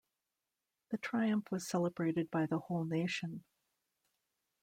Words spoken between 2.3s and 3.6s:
by the whole nation.